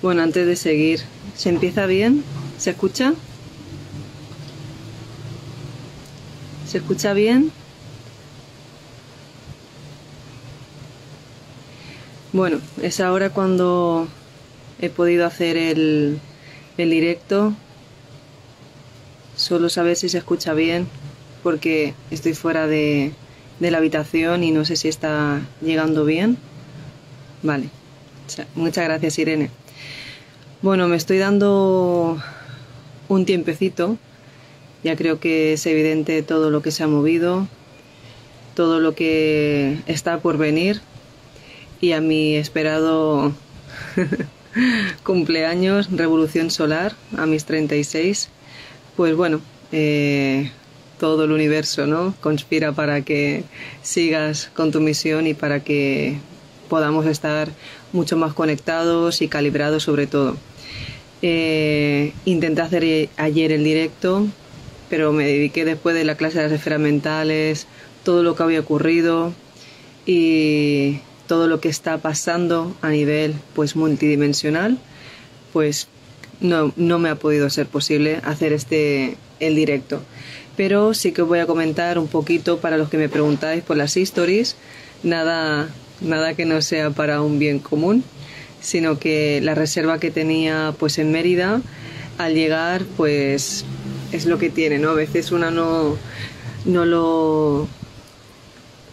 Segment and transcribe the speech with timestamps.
[0.00, 1.00] Bueno, antes de seguir,
[1.36, 2.22] ¿se empieza bien?
[2.56, 3.14] ¿Se escucha?
[6.68, 7.50] ¿Se escucha bien?
[12.32, 14.06] Bueno, es ahora cuando
[14.80, 16.20] he podido hacer el,
[16.76, 17.54] el directo.
[19.34, 20.86] Solo saber si se escucha bien
[21.42, 23.12] porque estoy fuera de,
[23.58, 26.36] de la habitación y no sé si está llegando bien.
[27.42, 27.70] Vale.
[28.54, 29.50] Muchas gracias, Irene.
[30.60, 32.20] Bueno, me estoy dando
[33.08, 33.96] un tiempecito.
[34.82, 37.46] Ya creo que es evidente todo lo que se ha movido,
[38.56, 40.80] todo lo que está por venir
[41.80, 43.32] y a mi esperado
[45.04, 48.28] cumpleaños, revolución solar, a mis 36.
[48.96, 50.50] Pues bueno, eh,
[50.98, 52.16] todo el universo ¿no?
[52.20, 53.44] conspira para que
[53.82, 56.18] sigas con tu misión y para que
[56.68, 57.48] podamos estar
[57.92, 60.36] mucho más conectados y calibrados sobre todo.
[61.22, 64.26] Eh, intenté hacer ayer el directo,
[64.88, 67.66] pero me dediqué después de la clase de las esferas mentales,
[68.04, 69.32] todo lo que había ocurrido
[70.06, 74.78] y todo lo que está pasando a nivel pues multidimensional,
[75.52, 75.88] pues
[76.40, 80.00] no, no me ha podido ser posible hacer este el directo.
[80.56, 83.96] Pero sí que voy a comentar un poquito para los que me preguntáis por las
[83.96, 84.56] stories,
[85.02, 85.68] nada
[86.00, 88.04] nada que no sea para un bien común,
[88.60, 91.60] sino que la reserva que tenía pues en Mérida,
[92.18, 93.64] al llegar pues
[94.12, 94.90] es lo que tiene, ¿no?
[94.90, 95.96] A veces una no,
[96.64, 97.68] no lo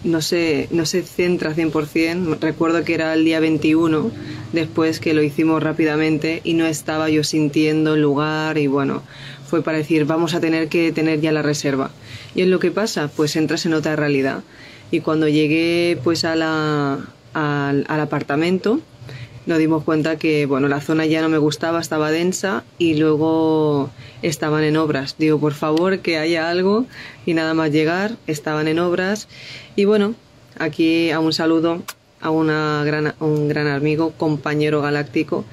[0.03, 2.40] no se, no se centra 100%.
[2.40, 4.12] Recuerdo que era el día 21,
[4.53, 9.02] después que lo hicimos rápidamente y no estaba yo sintiendo el lugar y bueno,
[9.47, 11.91] fue para decir, vamos a tener que tener ya la reserva.
[12.35, 13.09] ¿Y es lo que pasa?
[13.13, 14.44] Pues entras en otra realidad
[14.91, 17.00] y cuando llegué pues a la,
[17.34, 18.79] al, apartamento
[19.46, 23.90] nos dimos cuenta que bueno la zona ya no me gustaba estaba densa y luego
[24.22, 25.16] estaban en obras.
[25.19, 26.85] Digo por favor que haya algo
[27.25, 29.28] y nada más llegar estaban en obras
[29.75, 30.16] y bueno
[30.57, 31.84] aquí a un saludo
[32.22, 35.46] a una gran, un gran amigo compañero galáctico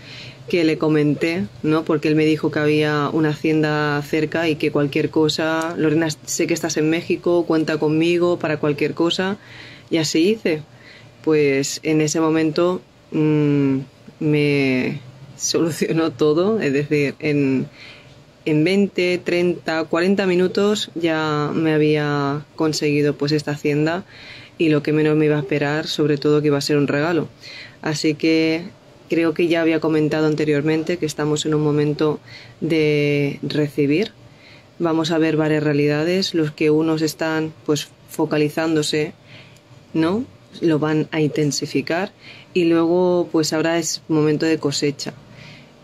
[0.48, 1.84] que le comenté, ¿no?
[1.84, 6.46] Porque él me dijo que había una hacienda cerca y que cualquier cosa, Lorena, sé
[6.46, 9.38] que estás en México, cuenta conmigo para cualquier cosa.
[9.90, 10.62] Y así hice.
[11.22, 12.80] Pues en ese momento
[13.12, 13.78] mm,
[14.20, 15.00] me
[15.36, 17.66] solucionó todo, es decir, en,
[18.44, 24.04] en 20, 30, 40 minutos ya me había conseguido pues esta hacienda
[24.58, 26.88] y lo que menos me iba a esperar, sobre todo que iba a ser un
[26.88, 27.28] regalo.
[27.80, 28.64] Así que
[29.12, 32.18] Creo que ya había comentado anteriormente que estamos en un momento
[32.62, 34.12] de recibir.
[34.78, 39.12] Vamos a ver varias realidades, los que unos están pues focalizándose,
[39.92, 40.24] ¿no?
[40.62, 42.10] Lo van a intensificar
[42.54, 45.12] y luego pues ahora es momento de cosecha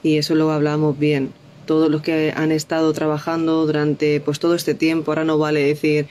[0.02, 1.34] y eso lo hablamos bien
[1.66, 6.08] todos los que han estado trabajando durante pues todo este tiempo ahora no vale decir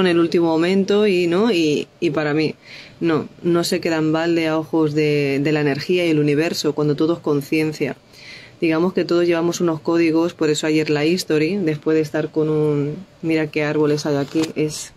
[0.00, 2.54] en el último momento y no y, y para mí
[3.00, 6.74] no, no se queda en balde a ojos de, de la energía y el universo
[6.74, 7.96] cuando todo es conciencia.
[8.60, 12.48] Digamos que todos llevamos unos códigos, por eso ayer la history, después de estar con
[12.48, 12.96] un...
[13.22, 14.92] Mira qué árboles hay aquí, es,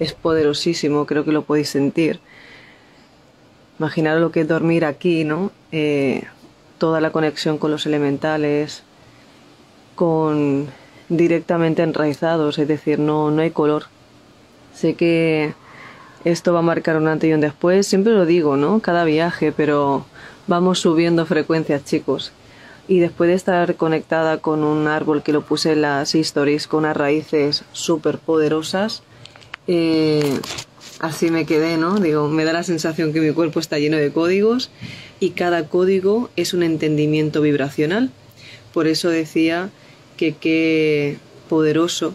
[0.00, 2.18] es poderosísimo, creo que lo podéis sentir.
[3.78, 5.52] Imaginar lo que es dormir aquí, ¿no?
[5.70, 6.24] Eh,
[6.78, 8.82] toda la conexión con los elementales,
[9.94, 10.66] con
[11.08, 13.84] directamente enraizados, es decir, no, no hay color.
[14.74, 15.54] Sé que
[16.24, 17.86] esto va a marcar un antes y un después.
[17.86, 18.80] Siempre lo digo, ¿no?
[18.80, 20.06] Cada viaje, pero
[20.46, 22.32] vamos subiendo frecuencias, chicos.
[22.88, 26.80] Y después de estar conectada con un árbol que lo puse en las stories con
[26.80, 29.02] unas raíces súper poderosas,
[29.66, 30.38] eh,
[31.00, 31.98] así me quedé, ¿no?
[31.98, 34.70] Digo, me da la sensación que mi cuerpo está lleno de códigos
[35.20, 38.10] y cada código es un entendimiento vibracional.
[38.74, 39.70] Por eso decía
[40.16, 41.18] que qué
[41.48, 42.14] poderoso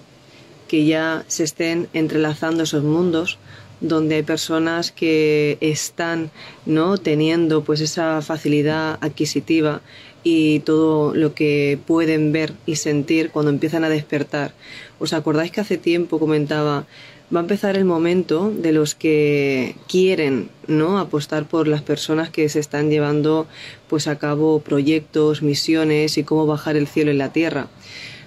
[0.69, 3.38] que ya se estén entrelazando esos mundos
[3.81, 6.31] donde hay personas que están
[6.66, 9.81] no teniendo pues esa facilidad adquisitiva
[10.24, 14.54] y todo lo que pueden ver y sentir cuando empiezan a despertar.
[15.00, 16.86] ¿Os acordáis que hace tiempo comentaba
[17.33, 22.50] va a empezar el momento de los que quieren no apostar por las personas que
[22.50, 23.48] se están llevando
[23.88, 27.68] pues a cabo proyectos, misiones y cómo bajar el cielo en la tierra.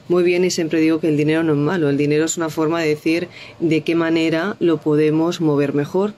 [0.09, 2.51] Muy bien y siempre digo que el dinero no es malo, el dinero es una
[2.51, 3.29] forma de decir
[3.61, 6.15] de qué manera lo podemos mover mejor.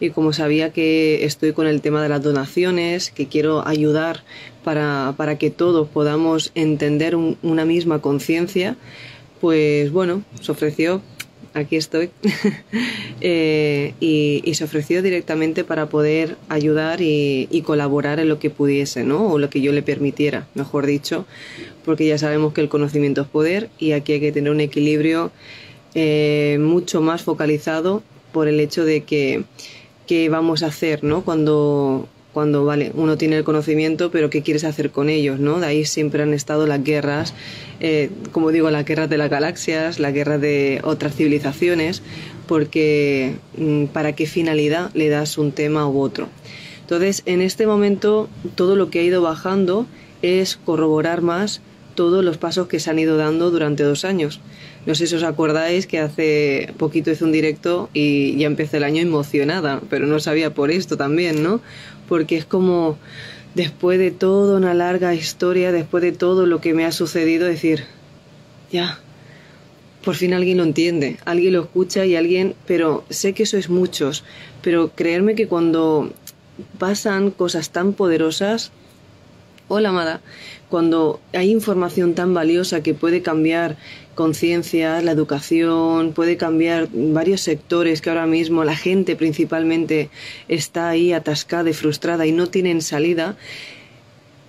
[0.00, 4.22] Y como sabía que estoy con el tema de las donaciones, que quiero ayudar
[4.64, 8.76] para, para que todos podamos entender una misma conciencia,
[9.40, 11.00] pues bueno, se ofreció
[11.54, 12.10] aquí estoy,
[13.20, 19.28] eh, y, se ofreció directamente para poder ayudar y, colaborar en lo que pudiese, ¿no?
[19.28, 21.26] O lo que yo le permitiera, mejor dicho,
[21.84, 25.30] porque ya sabemos que el conocimiento es poder y aquí hay que tener un equilibrio
[25.94, 28.02] eh, mucho más focalizado
[28.32, 29.44] por el hecho de que
[30.06, 31.22] qué vamos a hacer, ¿no?
[31.22, 35.60] Cuando cuando vale, uno tiene el conocimiento, pero qué quieres hacer con ellos, ¿no?
[35.60, 37.34] De ahí siempre han estado las guerras,
[37.80, 42.02] eh, como digo, las guerras de las galaxias, las guerras de otras civilizaciones,
[42.46, 46.28] porque mm, para qué finalidad le das un tema u otro.
[46.80, 49.86] Entonces, en este momento, todo lo que ha ido bajando
[50.22, 51.60] es corroborar más
[51.94, 54.40] todos los pasos que se han ido dando durante dos años.
[54.86, 58.84] No sé si os acordáis que hace poquito hice un directo y ya empecé el
[58.84, 61.60] año emocionada, pero no sabía por esto también, ¿no?
[62.08, 62.98] Porque es como
[63.54, 67.84] después de toda una larga historia, después de todo lo que me ha sucedido, decir,
[68.70, 69.00] ya,
[70.04, 73.68] por fin alguien lo entiende, alguien lo escucha y alguien, pero sé que eso es
[73.68, 74.24] muchos,
[74.62, 76.12] pero creerme que cuando
[76.78, 78.72] pasan cosas tan poderosas,
[79.68, 80.20] hola amada,
[80.70, 83.76] cuando hay información tan valiosa que puede cambiar
[84.14, 90.10] conciencia, la educación, puede cambiar varios sectores que ahora mismo la gente principalmente
[90.48, 93.36] está ahí atascada y frustrada y no tienen salida,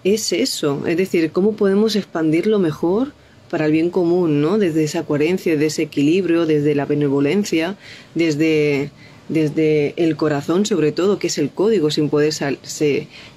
[0.04, 3.12] es eso, es decir, cómo podemos expandirlo mejor
[3.50, 4.58] para el bien común, ¿no?
[4.58, 7.76] Desde esa coherencia, desde ese equilibrio, desde la benevolencia,
[8.16, 8.92] desde,
[9.30, 12.34] desde el corazón sobre todo, que es el código, sin poder,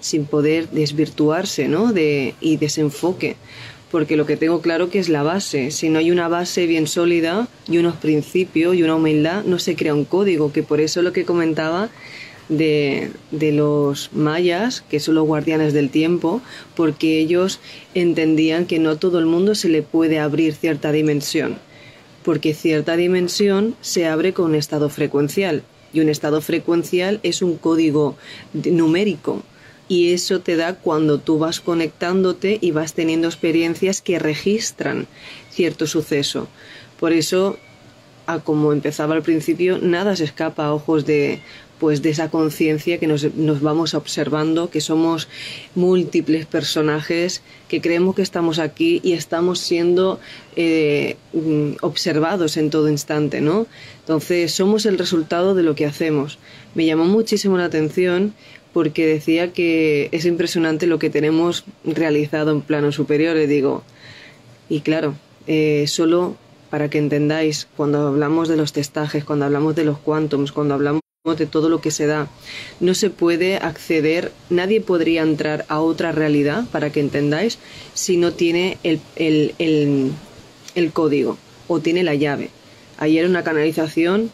[0.01, 1.93] sin poder desvirtuarse, ¿no?
[1.93, 3.37] De, y desenfoque
[3.93, 5.71] porque lo que tengo claro que es la base.
[5.71, 9.77] Si no hay una base bien sólida y unos principios y una humildad, no se
[9.77, 11.91] crea un código, que por eso lo que comentaba
[12.49, 16.41] de, de, los mayas, que son los guardianes del tiempo,
[16.75, 17.61] porque ellos
[17.95, 21.59] entendían que no todo el mundo se le puede abrir cierta dimensión,
[22.25, 25.63] porque cierta dimensión se abre con un estado frecuencial,
[25.93, 28.17] y un estado frecuencial es un código
[28.53, 29.43] numérico,
[29.89, 35.07] y eso te da cuando tú vas conectándote y vas teniendo experiencias que registran
[35.51, 36.49] cierto suceso.
[36.99, 37.59] Por eso,
[38.27, 41.41] a como empezaba al principio, nada se escapa a ojos de
[41.83, 43.27] pues de esa conciencia que nos,
[43.61, 45.27] vamos observando, que somos
[45.75, 50.21] múltiples personajes, que creemos que estamos aquí y estamos siendo
[50.55, 51.17] eh,
[51.81, 53.67] observados en todo instante, ¿no?
[53.99, 56.39] Entonces somos el resultado de lo que hacemos.
[56.77, 58.33] Me llamó muchísimo la atención
[58.73, 63.35] porque decía que es impresionante lo que tenemos realizado en plano superior.
[63.35, 63.83] Le digo,
[64.69, 65.17] y claro,
[65.49, 66.37] eh, solo
[66.73, 71.03] para que entendáis, cuando hablamos de los testajes, cuando hablamos de los quantums, cuando hablamos
[71.37, 72.29] de todo lo que se da,
[72.81, 77.59] no se puede acceder, nadie podría entrar a otra realidad, para que entendáis,
[77.93, 80.13] si no tiene el, el, el,
[80.75, 81.37] el código
[81.69, 82.49] o tiene la llave.
[82.97, 84.33] Ayer una canalización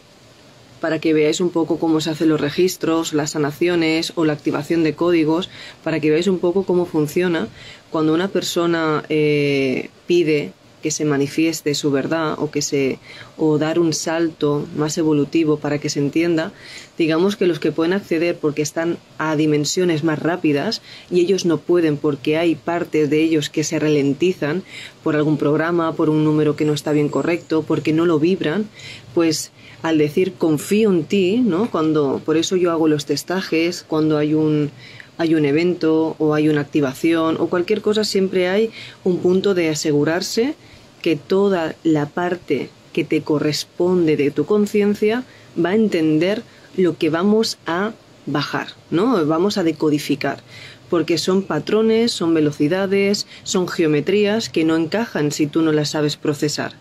[0.79, 4.85] para que veáis un poco cómo se hacen los registros, las sanaciones o la activación
[4.85, 5.49] de códigos,
[5.83, 7.49] para que veáis un poco cómo funciona
[7.91, 12.99] cuando una persona eh, pide que se manifieste su verdad o que se
[13.37, 16.51] o dar un salto más evolutivo para que se entienda,
[16.97, 21.57] digamos que los que pueden acceder porque están a dimensiones más rápidas y ellos no
[21.57, 24.63] pueden porque hay partes de ellos que se ralentizan
[25.03, 28.67] por algún programa, por un número que no está bien correcto, porque no lo vibran,
[29.13, 31.69] pues al decir confío en ti, ¿no?
[31.71, 34.71] Cuando, por eso yo hago los testajes, cuando hay un,
[35.17, 38.71] hay un evento o hay una activación o cualquier cosa, siempre hay
[39.03, 40.55] un punto de asegurarse
[41.01, 45.23] que toda la parte que te corresponde de tu conciencia
[45.63, 46.43] va a entender
[46.75, 47.93] lo que vamos a
[48.25, 49.25] bajar, ¿no?
[49.25, 50.41] Vamos a decodificar,
[50.89, 56.15] porque son patrones, son velocidades, son geometrías que no encajan si tú no las sabes
[56.15, 56.73] procesar.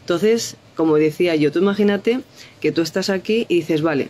[0.00, 2.20] Entonces, como decía yo, tú imagínate
[2.60, 4.08] que tú estás aquí y dices, vale,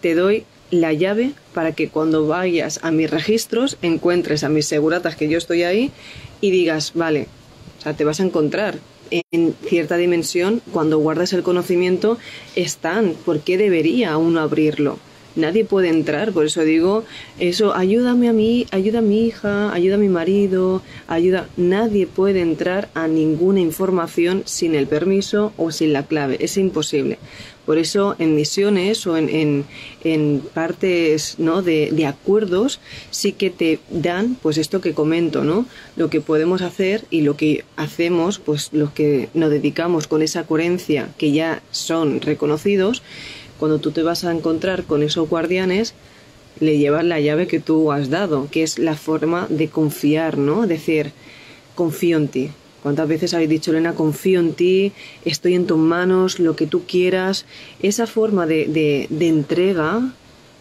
[0.00, 5.16] te doy la llave para que cuando vayas a mis registros encuentres a mis seguratas
[5.16, 5.92] que yo estoy ahí
[6.40, 7.28] y digas, vale,
[7.78, 8.78] o sea, te vas a encontrar
[9.10, 12.18] en cierta dimensión cuando guardas el conocimiento
[12.54, 14.98] están, ¿por qué debería uno abrirlo?
[15.36, 17.04] nadie puede entrar, por eso digo,
[17.38, 22.40] eso, ayúdame a mí, ayuda a mi hija, ayuda a mi marido, ayuda, nadie puede
[22.40, 27.18] entrar a ninguna información sin el permiso o sin la clave, es imposible.
[27.66, 29.64] Por eso en misiones o en,
[30.04, 31.62] en, partes ¿no?
[31.62, 32.78] de, de, acuerdos
[33.10, 35.66] sí que te dan pues esto que comento, ¿no?
[35.96, 40.46] Lo que podemos hacer y lo que hacemos, pues los que nos dedicamos con esa
[40.46, 43.02] coherencia que ya son reconocidos,
[43.58, 45.94] cuando tú te vas a encontrar con esos guardianes,
[46.60, 50.66] le llevas la llave que tú has dado, que es la forma de confiar, ¿no?
[50.66, 51.12] Decir,
[51.74, 52.50] confío en ti.
[52.86, 54.92] ¿Cuántas veces habéis dicho, Elena, confío en ti,
[55.24, 57.44] estoy en tus manos, lo que tú quieras?
[57.82, 60.12] Esa forma de, de, entrega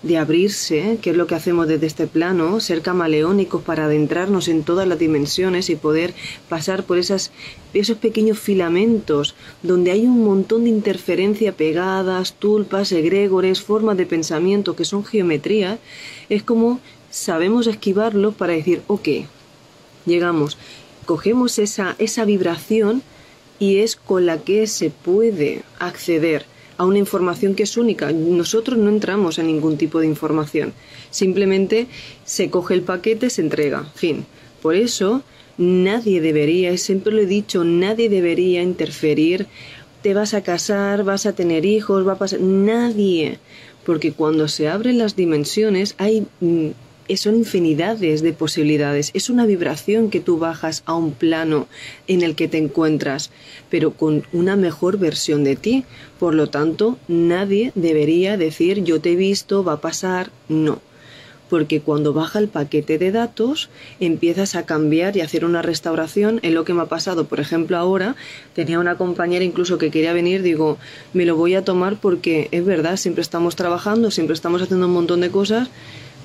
[0.01, 4.63] de abrirse, que es lo que hacemos desde este plano, ser camaleónicos para adentrarnos en
[4.63, 6.15] todas las dimensiones y poder
[6.49, 7.29] pasar por esas,
[7.75, 14.75] esos pequeños filamentos donde hay un montón de interferencia pegadas, tulpas, egregores, formas de pensamiento
[14.75, 15.77] que son geometría,
[16.29, 16.79] es como
[17.11, 19.09] sabemos esquivarlo para decir, ok,
[20.07, 20.57] llegamos,
[21.05, 23.01] cogemos esa, esa vibración
[23.59, 26.45] y es con la que se puede acceder
[26.77, 28.11] a una información que es única.
[28.11, 30.73] Nosotros no entramos en ningún tipo de información.
[31.09, 31.87] Simplemente
[32.25, 33.85] se coge el paquete, se entrega.
[33.95, 34.25] Fin.
[34.61, 35.23] Por eso
[35.57, 39.47] nadie debería, siempre lo he dicho, nadie debería interferir.
[40.01, 42.41] Te vas a casar, vas a tener hijos, va a pasar.
[42.41, 43.39] Nadie.
[43.85, 46.69] Porque cuando se abren las dimensiones hay mm,
[47.15, 49.11] son infinidades de posibilidades.
[49.13, 51.67] Es una vibración que tú bajas a un plano
[52.07, 53.31] en el que te encuentras,
[53.69, 55.85] pero con una mejor versión de ti.
[56.19, 60.31] Por lo tanto, nadie debería decir yo te he visto, va a pasar.
[60.49, 60.81] No.
[61.47, 63.69] Porque cuando baja el paquete de datos,
[63.99, 67.25] empiezas a cambiar y hacer una restauración en lo que me ha pasado.
[67.25, 68.15] Por ejemplo, ahora
[68.55, 70.79] tenía una compañera incluso que quería venir, digo,
[71.13, 74.93] me lo voy a tomar porque es verdad, siempre estamos trabajando, siempre estamos haciendo un
[74.93, 75.69] montón de cosas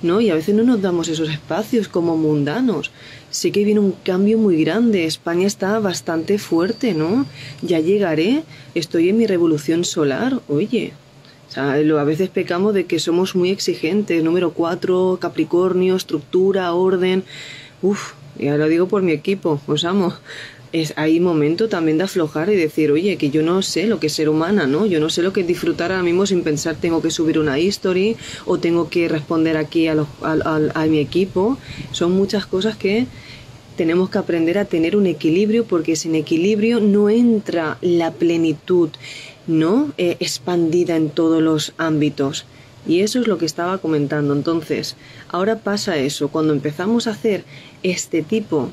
[0.03, 0.21] ¿no?
[0.21, 2.91] Y a veces no nos damos esos espacios como mundanos.
[3.31, 5.05] Sí que viene un cambio muy grande.
[5.05, 7.27] España está bastante fuerte, ¿no?
[7.63, 8.43] Ya llegaré,
[8.75, 10.93] estoy en mi revolución solar, oye.
[11.57, 14.23] O a veces pecamos de que somos muy exigentes.
[14.23, 17.25] Número cuatro, Capricornio, estructura, orden.
[17.83, 20.15] Uf, ya lo digo por mi equipo, os amo
[20.73, 24.07] es, hay momento también de aflojar y decir, oye, que yo no sé lo que
[24.07, 24.87] es ser humana, ¿no?
[24.87, 27.59] Yo no sé lo que es disfrutar ahora mismo sin pensar tengo que subir una
[27.59, 31.59] history o tengo que responder aquí a, a, mi equipo.
[31.93, 33.07] Son muchas cosas que
[33.77, 38.91] tenemos que aprender a tener un equilibrio porque sin equilibrio no entra la plenitud,
[39.47, 39.93] ¿no?
[39.99, 42.47] Eh, expandida en todos los ámbitos.
[42.87, 44.33] Y eso es lo que estaba comentando.
[44.33, 44.97] Entonces,
[45.29, 46.29] ahora pasa eso.
[46.29, 47.45] Cuando empezamos a hacer
[47.83, 48.71] este tipo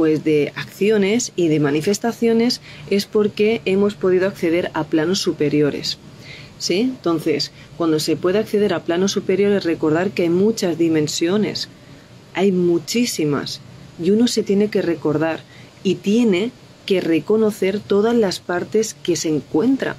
[0.00, 5.98] pues de acciones y de manifestaciones es porque hemos podido acceder a planos superiores.
[6.58, 6.80] ¿Sí?
[6.80, 11.68] Entonces, cuando se puede acceder a planos superiores, recordar que hay muchas dimensiones,
[12.32, 13.60] hay muchísimas,
[14.02, 15.40] y uno se tiene que recordar
[15.82, 16.50] y tiene
[16.86, 19.96] que reconocer todas las partes que se encuentra.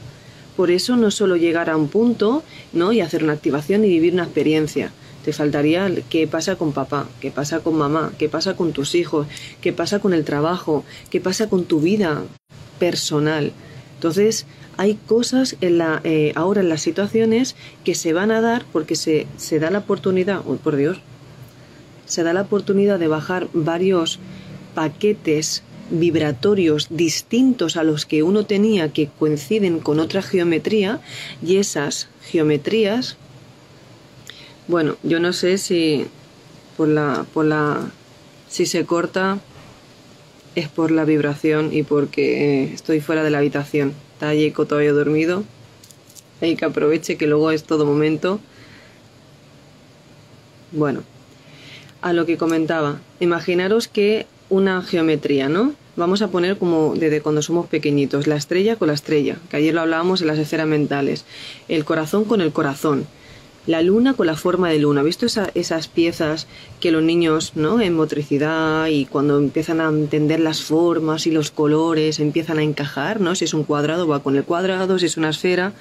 [0.58, 2.42] Por eso no solo llegar a un punto,
[2.74, 2.92] ¿no?
[2.92, 4.92] y hacer una activación y vivir una experiencia,
[5.24, 9.28] te faltaría qué pasa con papá, qué pasa con mamá, qué pasa con tus hijos,
[9.62, 12.24] qué pasa con el trabajo, qué pasa con tu vida
[12.80, 13.52] personal.
[13.96, 14.46] Entonces,
[14.78, 18.96] hay cosas en la, eh, ahora en las situaciones que se van a dar porque
[18.96, 21.00] se, se da la oportunidad, por Dios,
[22.06, 24.20] se da la oportunidad de bajar varios
[24.74, 31.02] paquetes vibratorios distintos a los que uno tenía que coinciden con otra geometría
[31.46, 33.18] y esas geometrías
[34.68, 36.06] bueno, yo no sé si
[36.78, 37.92] por la, por la,
[38.50, 39.40] si se corta
[40.56, 43.94] es por la vibración y porque estoy fuera de la habitación.
[44.14, 44.34] Está
[44.66, 45.44] todavía dormido.
[46.42, 48.40] Hay que aproveche que luego es todo momento.
[50.72, 51.04] Bueno,
[52.02, 53.00] a lo que comentaba.
[53.20, 55.74] Imaginaros que una geometría, ¿no?
[55.96, 59.74] Vamos a poner como desde cuando somos pequeñitos, la estrella con la estrella, que ayer
[59.74, 61.26] lo hablábamos en las esferas mentales,
[61.68, 63.06] el corazón con el corazón,
[63.68, 65.04] la luna con la forma de luna.
[65.04, 66.48] ¿Visto esas piezas
[66.80, 67.80] que los niños, ¿no?
[67.82, 73.22] En motricidad y cuando empiezan a entender las formas y los colores, empiezan a encajar,
[73.22, 73.36] ¿no?
[73.36, 75.74] Si es un cuadrado va con el cuadrado, si es una esfera,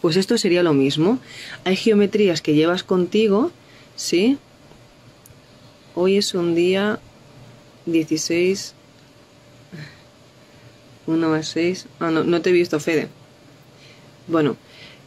[0.00, 1.18] pues esto sería lo mismo.
[1.64, 3.52] Hay geometrías que llevas contigo,
[3.94, 4.38] ¿sí?
[5.94, 6.98] Hoy es un día
[7.86, 8.74] 16
[11.06, 11.86] 1 más 6.
[12.00, 13.08] Ah, no, no te he visto, Fede.
[14.26, 14.56] Bueno,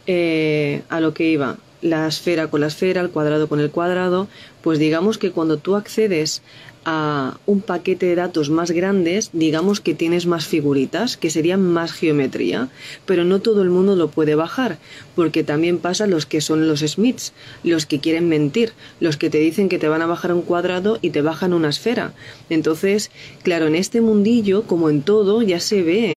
[0.06, 4.28] eh, a lo que iba la esfera con la esfera, el cuadrado con el cuadrado,
[4.62, 6.42] pues digamos que cuando tú accedes
[6.84, 11.92] a un paquete de datos más grandes, digamos que tienes más figuritas, que serían más
[11.92, 12.68] geometría,
[13.06, 14.78] pero no todo el mundo lo puede bajar,
[15.14, 19.38] porque también pasa los que son los Smiths, los que quieren mentir, los que te
[19.38, 22.14] dicen que te van a bajar un cuadrado y te bajan una esfera.
[22.50, 23.10] Entonces,
[23.42, 26.14] claro, en este mundillo, como en todo, ya se ve,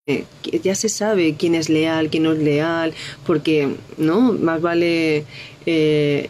[0.64, 2.94] ya se sabe quién es leal, quién no es leal,
[3.26, 4.34] porque, ¿no?
[4.34, 5.26] Más vale
[5.66, 6.30] eh,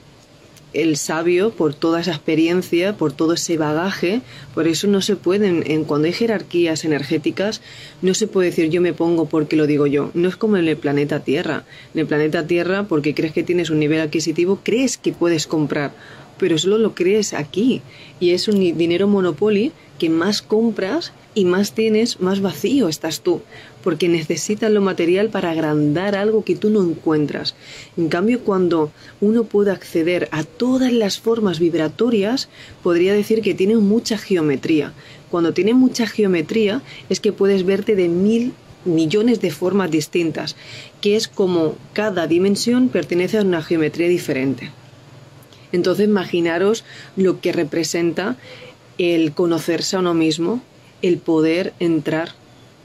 [0.75, 4.21] el sabio por toda esa experiencia, por todo ese bagaje,
[4.53, 7.61] por eso no se pueden, en, cuando hay jerarquías energéticas,
[8.01, 10.11] no se puede decir yo me pongo porque lo digo yo.
[10.13, 11.63] No es como en el planeta Tierra.
[11.93, 15.93] En el planeta Tierra, porque crees que tienes un nivel adquisitivo, crees que puedes comprar,
[16.37, 17.81] pero solo lo crees aquí.
[18.19, 23.41] Y es un dinero monopoly que más compras y más tienes, más vacío estás tú,
[23.83, 27.55] porque necesitas lo material para agrandar algo que tú no encuentras.
[27.97, 32.49] En cambio, cuando uno puede acceder a todas las formas vibratorias,
[32.83, 34.93] podría decir que tiene mucha geometría.
[35.29, 38.53] Cuando tiene mucha geometría es que puedes verte de mil
[38.85, 40.55] millones de formas distintas,
[41.01, 44.71] que es como cada dimensión pertenece a una geometría diferente.
[45.75, 46.85] Entonces imaginaros
[47.17, 48.37] lo que representa
[48.97, 50.61] el conocerse a uno mismo,
[51.01, 52.29] el poder entrar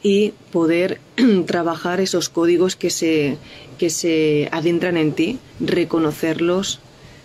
[0.03, 1.01] y poder
[1.47, 3.39] trabajar esos códigos que se,
[3.79, 6.81] que se adentran en ti, reconocerlos,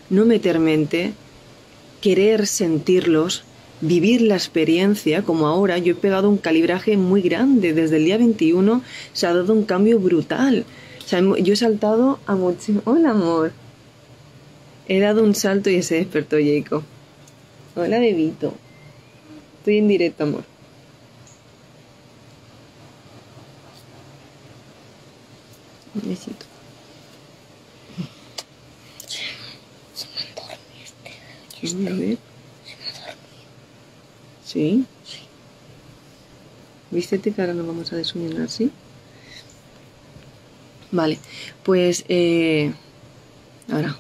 [0.10, 1.14] no meter mente,
[2.00, 3.44] querer sentirlos,
[3.82, 8.18] vivir la experiencia, como ahora yo he pegado un calibraje muy grande, desde el día
[8.20, 10.64] 21 se ha dado un cambio brutal.
[11.40, 12.82] yo he saltado a muchísimo...
[12.86, 13.65] Hola amor.
[14.88, 16.84] He dado un salto y se despertó Jacob.
[17.76, 18.54] Hola bebito.
[19.60, 20.44] Estoy en directo, amor.
[25.96, 26.46] Un besito.
[29.94, 30.20] Se me
[30.84, 31.68] este.
[31.68, 32.18] Se me dormido.
[34.46, 34.86] ¿Sí?
[35.04, 35.20] Sí.
[36.92, 38.72] Vístete que ahora nos vamos a desayunar, ¿sí?
[40.92, 41.18] Vale,
[41.64, 42.72] pues eh,
[43.72, 43.98] ahora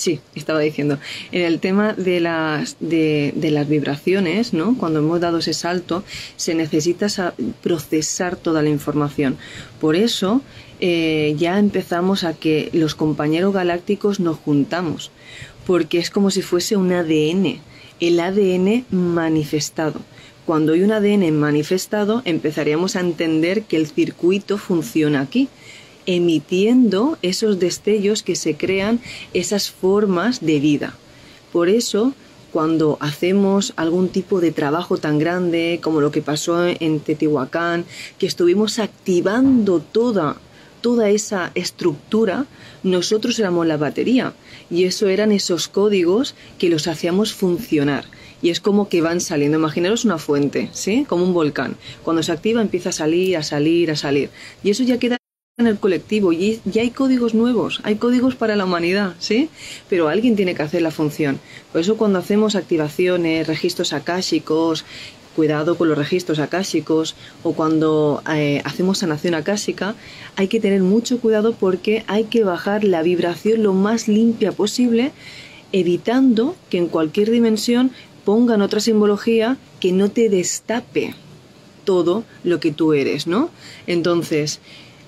[0.00, 0.98] Sí, estaba diciendo.
[1.30, 4.74] En el tema de las, de, las vibraciones, ¿no?
[4.78, 6.04] Cuando hemos dado ese salto,
[6.36, 9.36] se necesita procesar toda la información.
[9.78, 10.40] Por eso
[10.80, 15.10] eh, ya empezamos a que los compañeros galácticos nos juntamos,
[15.66, 17.60] porque es como si fuese un ADN,
[18.00, 20.00] el ADN manifestado.
[20.46, 25.50] Cuando hay un ADN manifestado, empezaríamos a entender que el circuito funciona aquí
[26.16, 29.00] emitiendo esos destellos que se crean,
[29.34, 30.94] esas formas de vida.
[31.52, 32.14] Por eso,
[32.52, 37.84] cuando hacemos algún tipo de trabajo tan grande como lo que pasó en Teotihuacán,
[38.18, 40.36] que estuvimos activando toda
[40.80, 42.46] toda esa estructura,
[42.82, 44.32] nosotros éramos la batería
[44.70, 48.06] y eso eran esos códigos que los hacíamos funcionar.
[48.42, 49.58] Y es como que van saliendo.
[49.58, 51.04] Imaginaros una fuente, ¿sí?
[51.06, 51.76] Como un volcán.
[52.02, 54.30] Cuando se activa empieza a salir, a salir, a salir.
[54.64, 55.19] Y eso ya queda
[55.60, 59.48] en el colectivo y ya hay códigos nuevos, hay códigos para la humanidad, ¿sí?
[59.88, 61.38] Pero alguien tiene que hacer la función.
[61.72, 64.84] Por eso cuando hacemos activaciones, registros akáshicos,
[65.36, 69.94] cuidado con los registros akáshicos o cuando eh, hacemos sanación akáshica,
[70.36, 75.12] hay que tener mucho cuidado porque hay que bajar la vibración lo más limpia posible,
[75.72, 77.92] evitando que en cualquier dimensión
[78.24, 81.14] pongan otra simbología que no te destape
[81.84, 83.50] todo lo que tú eres, ¿no?
[83.86, 84.60] Entonces,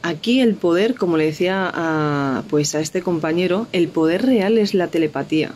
[0.04, 4.74] Aquí el poder, como le decía a, pues a este compañero, el poder real es
[4.74, 5.52] la telepatía.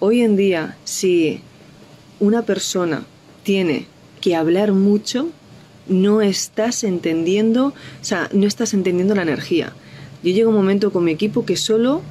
[0.00, 1.40] Hoy en día, si
[2.20, 3.04] una persona
[3.42, 3.86] tiene
[4.20, 5.30] que hablar mucho,
[5.88, 9.72] no estás entendiendo, o sea, no estás entendiendo la energía.
[10.22, 12.02] Yo llego un momento con mi equipo que solo,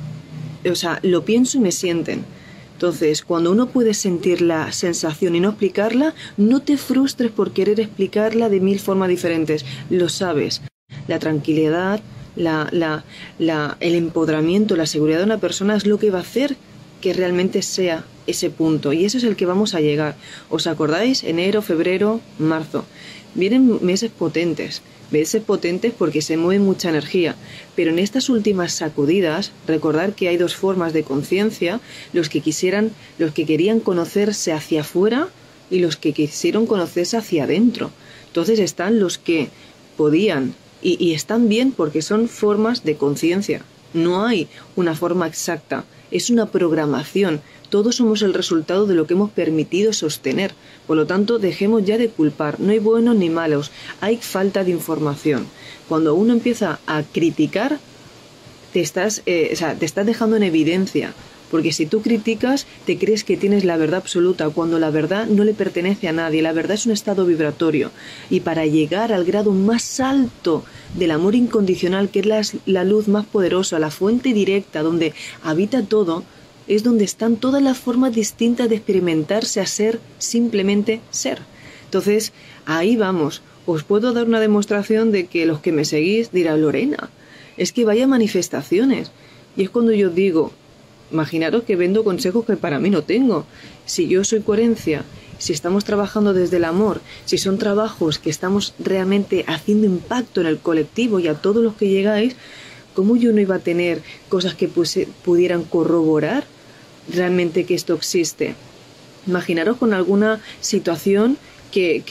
[0.68, 2.26] o sea, lo pienso y me sienten.
[2.74, 7.80] Entonces, cuando uno puede sentir la sensación y no explicarla, no te frustres por querer
[7.80, 9.66] explicarla de mil formas diferentes.
[9.92, 10.64] Lo sabes
[11.10, 12.00] la tranquilidad,
[12.38, 16.56] el empoderamiento, la seguridad de una persona es lo que va a hacer
[17.02, 18.94] que realmente sea ese punto.
[18.94, 20.16] Y eso es el que vamos a llegar.
[20.50, 21.24] ¿Os acordáis?
[21.24, 22.86] Enero, febrero, marzo.
[23.34, 24.84] Vienen meses potentes.
[25.10, 27.36] Meses potentes porque se mueve mucha energía.
[27.76, 31.80] Pero en estas últimas sacudidas, recordar que hay dos formas de conciencia,
[32.14, 35.30] los que quisieran, los que querían conocerse hacia afuera
[35.72, 37.90] y los que quisieron conocerse hacia adentro.
[38.28, 39.50] Entonces están los que
[39.98, 43.62] podían y, están bien porque son formas de conciencia.
[43.94, 47.42] No hay una forma exacta, es una programación.
[47.70, 50.54] Todos somos el resultado de lo que hemos permitido sostener.
[50.88, 52.60] Por lo tanto, dejemos ya de culpar.
[52.60, 55.46] No hay buenos ni malos, hay falta de información.
[55.88, 57.80] Cuando uno empieza a criticar,
[58.74, 61.14] te estás, eh, te estás dejando en evidencia
[61.50, 65.44] Porque si tú criticas, te crees que tienes la verdad absoluta, cuando la verdad no
[65.44, 66.42] le pertenece a nadie.
[66.42, 67.92] La verdad es un estado vibratorio.
[68.30, 70.64] Y para llegar al grado más alto
[70.96, 76.24] del amor incondicional, que es la, luz más poderosa, la fuente directa, donde habita todo,
[76.68, 81.40] es donde están todas las formas distintas de experimentarse a ser simplemente ser.
[81.86, 82.32] Entonces,
[82.66, 83.42] ahí vamos.
[83.66, 87.10] Os puedo dar una demostración de que los que me seguís dirán, Lorena,
[87.58, 89.12] es que vaya manifestaciones.
[89.58, 90.52] Y es cuando yo digo,
[91.12, 93.46] imaginaros que vendo consejos que para mí no tengo.
[93.86, 95.04] Si yo soy coherencia,
[95.38, 100.48] si estamos trabajando desde el amor, si son trabajos que estamos realmente haciendo impacto en
[100.48, 102.36] el colectivo y a todos los que llegáis,
[102.94, 106.44] ¿cómo yo no iba a tener cosas que pudieran corroborar
[107.14, 108.56] realmente que esto existe?
[109.28, 111.38] Imaginaros con alguna situación
[111.72, 112.04] que,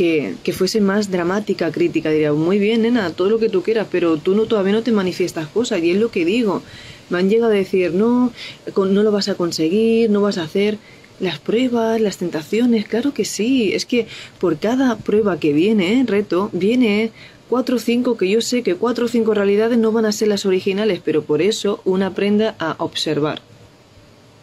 [0.43, 2.11] que, fuese más dramática, crítica.
[2.11, 4.93] Diría, muy bien, nena, todo lo que tú quieras, pero tú no, todavía no te
[4.93, 5.83] manifiestas cosas.
[5.83, 6.63] Y es lo que digo.
[7.11, 8.33] Me han llegado a decir, no,
[8.77, 10.79] no lo vas a conseguir, no vas a hacer
[11.21, 12.87] las pruebas, las tentaciones.
[12.87, 13.73] Claro que sí.
[13.73, 14.07] Es que
[14.41, 17.11] por cada prueba que viene, reto, viene
[17.49, 20.29] cuatro o cinco que yo sé que cuatro o cinco realidades no van a ser
[20.29, 23.41] las originales, pero por eso una aprenda a observar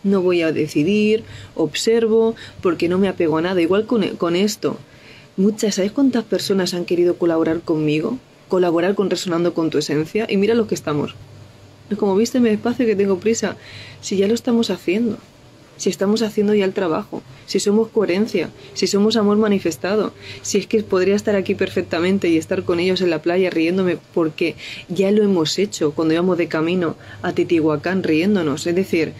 [0.06, 1.24] no voy a decidir,
[1.56, 3.60] observo, porque no me apego a nada.
[3.60, 4.78] Igual con, con esto,
[5.38, 8.18] Muchas, ¿sabes cuántas personas han querido colaborar conmigo?
[8.48, 10.26] Colaborar con Resonando con tu Esencia.
[10.30, 11.14] Y mira lo que estamos.
[11.90, 13.58] Es como, viste, me despacio que tengo prisa.
[14.00, 15.18] Si ya lo estamos haciendo.
[15.76, 17.22] Si estamos haciendo ya el trabajo.
[17.48, 18.50] Si somos coherencia.
[18.76, 20.14] Si somos amor manifestado.
[20.42, 23.98] Si es que podría estar aquí perfectamente y estar con ellos en la playa riéndome
[24.14, 24.56] porque
[24.88, 28.68] ya lo hemos hecho cuando íbamos de camino a Titihuacán riéndonos.
[28.68, 29.12] Es decir,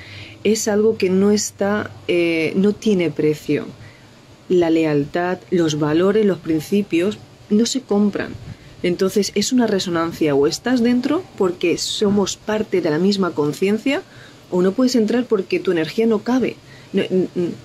[0.46, 3.66] es algo que no está, eh, no tiene precio
[4.50, 7.18] la lealtad, los valores, los principios,
[7.50, 8.34] no se compran.
[8.84, 14.02] Entonces es una resonancia, o estás dentro porque somos parte de la misma conciencia,
[14.52, 16.56] o no puedes entrar porque tu energía no cabe,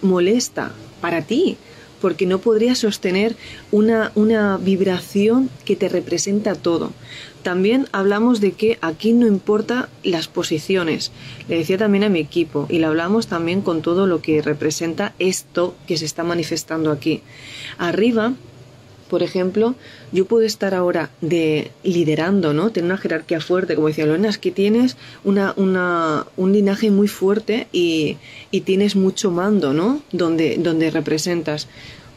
[0.01, 1.57] molesta para ti,
[2.01, 3.37] porque no podrías sostener
[3.71, 6.93] una, una vibración que te representa todo.
[7.43, 11.11] También hablamos de que aquí no importa las posiciones.
[11.49, 15.15] Le decía también a mi equipo y lo hablamos también con todo lo que representa
[15.19, 17.23] esto que se está manifestando aquí.
[17.79, 18.35] Arriba,
[19.11, 19.75] por ejemplo,
[20.13, 22.71] yo puedo estar ahora de liderando, ¿no?
[22.71, 27.09] Tener una jerarquía fuerte, como decía Lorena, es que tienes una, una, un linaje muy
[27.09, 28.17] fuerte y,
[28.53, 30.01] y tienes mucho mando, ¿no?
[30.13, 31.67] Donde, donde representas.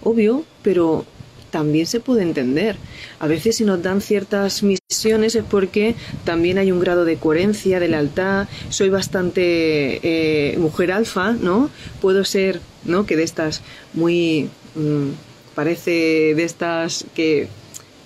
[0.03, 1.06] Obvio, pero
[1.49, 2.75] también se puede entender.
[3.19, 7.79] A veces si nos dan ciertas misiones es porque también hay un grado de coherencia,
[7.79, 8.47] de lealtad.
[8.69, 9.41] Soy bastante
[10.03, 11.71] eh, mujer alfa, ¿no?
[12.01, 13.06] Puedo ser, ¿no?
[13.06, 13.62] Que de estas
[13.93, 14.49] muy...
[14.75, 17.47] Mm, parece de estas que...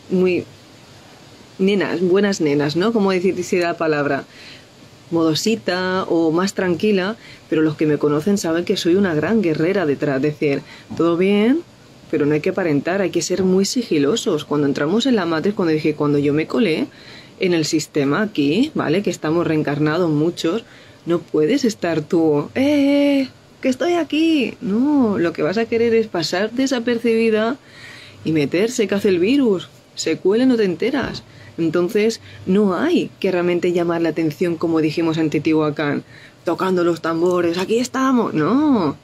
[0.09, 0.45] Muy...
[1.59, 2.93] Nenas, buenas nenas, ¿no?
[2.93, 4.25] Como decir, decir la palabra
[5.09, 7.15] modosita o más tranquila,
[7.49, 10.21] pero los que me conocen saben que soy una gran guerrera detrás.
[10.21, 10.61] Decir,
[10.95, 11.61] todo bien,
[12.11, 14.45] pero no hay que aparentar, hay que ser muy sigilosos.
[14.45, 16.87] Cuando entramos en la matriz, cuando dije, cuando yo me colé
[17.39, 19.01] en el sistema aquí, ¿vale?
[19.01, 20.63] Que estamos reencarnados muchos,
[21.05, 23.29] no puedes estar tú, ¡eh!
[23.61, 24.55] ¡Que estoy aquí!
[24.61, 27.57] No, lo que vas a querer es pasar desapercibida
[28.23, 29.69] y meterse que hace el virus.
[29.95, 31.23] Se cuela no te enteras.
[31.57, 36.03] Entonces, no hay que realmente llamar la atención como dijimos en Titihuacán,
[36.45, 38.33] tocando los tambores, aquí estamos.
[38.33, 38.95] No,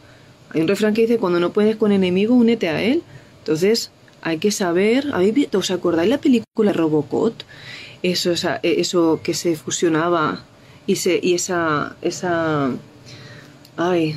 [0.51, 3.01] hay un refrán que dice, cuando no puedes con enemigo, únete a él.
[3.39, 5.11] Entonces, hay que saber,
[5.53, 7.33] ¿os acordáis la película Robocop?
[8.03, 10.43] Eso, esa, eso que se fusionaba
[10.85, 12.71] y, se, y esa, esa,
[13.77, 14.15] ay,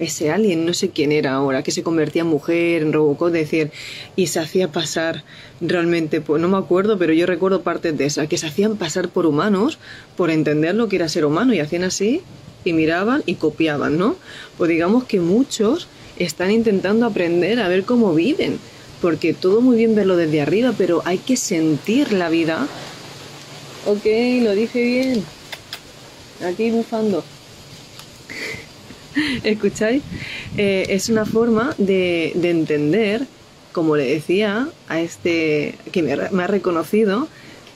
[0.00, 3.70] ese alien, no sé quién era ahora, que se convertía en mujer, en Robocop, decir,
[4.16, 5.24] y se hacía pasar
[5.60, 9.10] realmente, pues no me acuerdo, pero yo recuerdo partes de esa, que se hacían pasar
[9.10, 9.78] por humanos,
[10.16, 12.22] por entender lo que era ser humano, y hacían así,
[12.64, 14.16] y miraban y copiaban, ¿no?
[14.58, 15.86] Pues digamos que muchos
[16.18, 18.58] están intentando aprender a ver cómo viven,
[19.00, 22.66] porque todo muy bien verlo desde arriba, pero hay que sentir la vida.
[23.86, 24.04] Ok,
[24.42, 25.24] lo dije bien.
[26.44, 27.24] Aquí bufando.
[29.44, 30.02] ¿Escucháis?
[30.56, 33.26] Eh, es una forma de, de, entender,
[33.72, 37.28] como le decía a este que me, ha reconocido,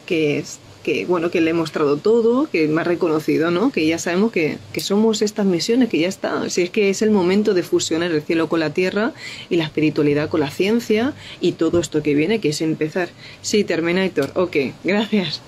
[0.06, 0.60] que es
[1.08, 3.72] bueno, que le he mostrado todo, que me ha reconocido, ¿no?
[3.72, 6.50] Que ya sabemos que, que, somos estas misiones, que ya está.
[6.50, 9.14] Si es que es el momento de fusionar el cielo con la tierra
[9.48, 13.08] y la espiritualidad con la ciencia y todo esto que viene, que es empezar.
[13.40, 15.40] Sí, Terminator, ok, gracias.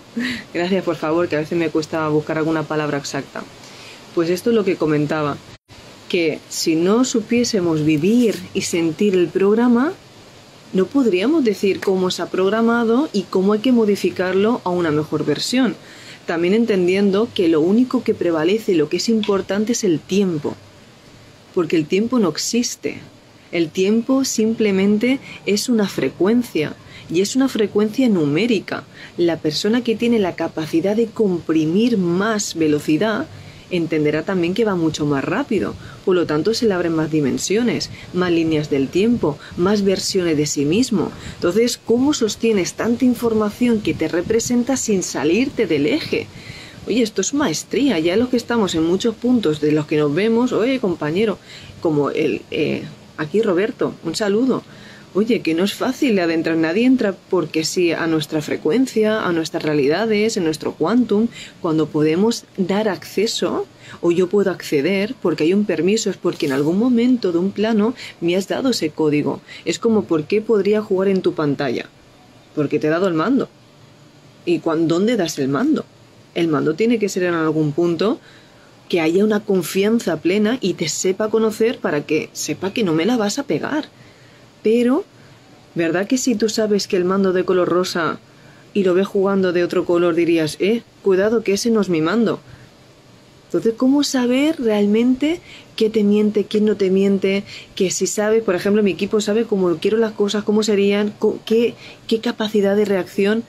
[0.55, 3.44] Gracias, por favor, que a veces me cuesta buscar alguna palabra exacta.
[4.14, 5.37] Pues esto es lo que comentaba,
[6.09, 9.92] que si no supiésemos vivir y sentir el programa,
[10.73, 15.25] no podríamos decir cómo se ha programado y cómo hay que modificarlo a una mejor
[15.25, 15.77] versión.
[16.27, 20.55] También entendiendo que lo único que prevalece, lo que es importante es el tiempo.
[21.55, 22.99] porque el tiempo no existe.
[23.51, 26.77] El tiempo simplemente es una frecuencia
[27.09, 28.85] y es una frecuencia numérica.
[29.16, 33.27] La persona que tiene la capacidad de comprimir más velocidad
[33.70, 35.74] entenderá también que va mucho más rápido,
[36.05, 40.46] por lo tanto se le abren más dimensiones, más líneas del tiempo, más versiones de
[40.46, 41.11] sí mismo.
[41.35, 46.26] Entonces, ¿cómo sostienes tanta información que te representa sin salirte del eje?
[46.87, 50.14] Oye, esto es maestría, ya los que estamos en muchos puntos de los que nos
[50.14, 51.38] vemos, oye compañero,
[51.81, 52.85] como el, eh,
[53.16, 54.62] aquí Roberto, un saludo.
[55.18, 59.62] Oye, que no es fácil adentrar, nadie entra porque sí a nuestra frecuencia, a nuestras
[59.62, 61.29] realidades, en nuestro quantum,
[61.62, 63.66] cuando podemos dar acceso
[64.02, 67.50] o yo puedo acceder porque hay un permiso, es porque en algún momento de un
[67.50, 69.40] plano me has dado ese código.
[69.64, 71.87] Es como por qué podría jugar en tu pantalla.
[72.55, 73.48] Porque te he dado el mando.
[74.44, 75.87] ¿Y dónde das el mando?
[76.35, 78.20] El mando tiene que ser en algún punto
[78.90, 83.07] que haya una confianza plena y te sepa conocer para que sepa que no me
[83.07, 83.88] la vas a pegar.
[84.62, 85.05] Pero,
[85.75, 88.19] ¿verdad que si tú sabes que el mando de color rosa
[88.75, 92.01] y lo ves jugando de otro color dirías, eh, cuidado que ese no es mi
[92.01, 92.40] mando?
[93.47, 95.40] Entonces, ¿cómo saber realmente
[95.77, 97.45] qué te miente, quién no te miente?
[97.77, 101.14] Que si sabe, por ejemplo, mi equipo sabe cómo quiero las cosas, cómo serían,
[101.45, 101.75] qué,
[102.09, 103.45] qué capacidad de reacción.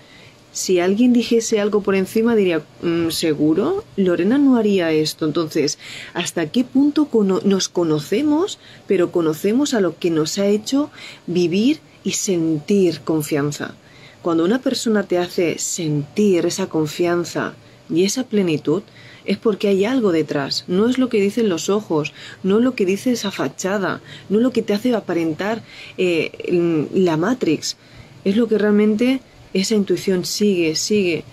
[0.58, 3.84] Si alguien dijese algo por encima, diría, mm, ¿seguro?
[3.96, 5.28] Lorena no haría esto.
[5.28, 5.78] Entonces,
[6.16, 7.08] ¿hasta qué punto
[7.46, 10.90] nos conocemos, pero conocemos a lo que nos ha hecho
[11.28, 13.76] vivir y sentir confianza?
[14.24, 17.54] Cuando una persona te hace sentir esa confianza
[17.88, 18.82] y esa plenitud,
[19.26, 20.66] es porque hay algo detrás.
[20.68, 24.38] No es lo que dicen los ojos, no es lo que dice esa fachada, no
[24.38, 25.62] es lo que te hace aparentar
[26.00, 27.78] eh, la Matrix.
[28.26, 29.22] Es lo que realmente
[29.54, 31.24] esa intuición sigue, sigue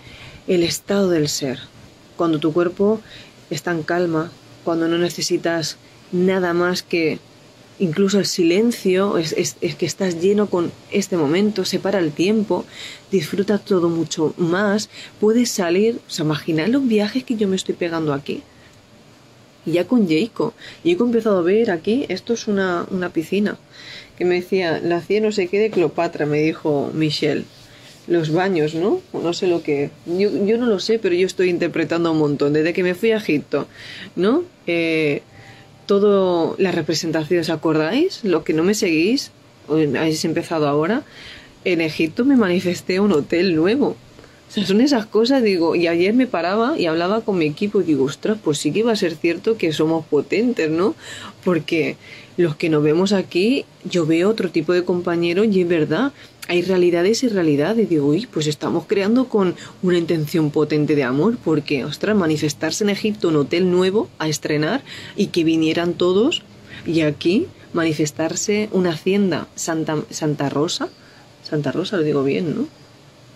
[0.47, 1.59] el estado del ser.
[2.17, 3.01] Cuando tu cuerpo
[3.49, 4.31] está en calma,
[4.63, 5.77] cuando no necesitas
[6.11, 7.19] nada más que
[7.79, 12.65] incluso el silencio, es, que estás lleno con este momento, separa el tiempo,
[13.11, 17.75] disfruta todo mucho más, puedes salir, o sea, imaginar los viajes que yo me estoy
[17.75, 18.43] pegando aquí.
[19.65, 23.57] Ya con Jacob, Jacob he empezado a ver aquí, esto es una, una piscina,
[24.17, 27.45] que me decía, la hacía no sé qué de Cleopatra, me dijo Michelle.
[28.07, 29.01] Los baños, ¿no?
[29.13, 29.89] No sé lo que...
[30.05, 32.53] Yo, yo no lo sé, pero yo estoy interpretando un montón.
[32.53, 33.67] Desde que me fui a Egipto,
[34.15, 34.43] ¿no?
[34.67, 35.21] Eh,
[35.85, 38.23] todo la representación, ¿os acordáis?
[38.23, 39.31] Lo que no me seguís,
[39.67, 41.03] habéis empezado ahora,
[41.63, 43.95] en Egipto me manifesté un hotel nuevo.
[44.47, 47.81] O sea, son esas cosas, digo, y ayer me paraba y hablaba con mi equipo
[47.81, 50.95] y digo, ostras, pues sí que va a ser cierto que somos potentes, ¿no?
[51.43, 51.97] Porque
[52.37, 56.13] los que nos vemos aquí, yo veo otro tipo de compañeros y es verdad,
[56.47, 57.89] hay realidades y realidades.
[57.89, 62.89] Digo, uy, pues estamos creando con una intención potente de amor, porque, ostras, manifestarse en
[62.89, 64.83] Egipto un hotel nuevo a estrenar
[65.15, 66.43] y que vinieran todos,
[66.85, 70.89] y aquí manifestarse una hacienda Santa, Santa Rosa,
[71.43, 72.67] Santa Rosa lo digo bien, ¿no?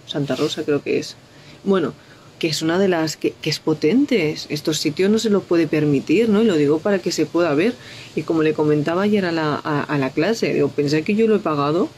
[0.08, 1.15] Santa Rosa creo que es.
[1.63, 1.93] Bueno,
[2.39, 4.36] que es una de las que, es potente.
[4.50, 6.41] Estos sitios no se los puede permitir, ¿no?
[6.41, 7.76] Y lo digo para que se pueda ver.
[8.15, 11.36] Y como le comentaba ayer a la, a la clase, digo, pensé que yo lo
[11.36, 11.89] he pagado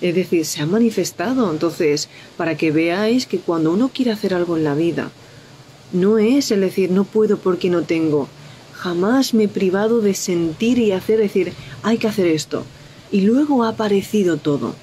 [0.00, 1.50] es decir, se ha manifestado.
[1.50, 5.10] Entonces, para que veáis que cuando uno quiere hacer algo en la vida,
[5.92, 8.28] no es el decir no puedo porque no tengo.
[8.72, 11.52] Jamás me he privado de sentir y hacer, decir,
[11.82, 12.64] hay que hacer esto.
[13.12, 14.74] Y luego ha aparecido todo.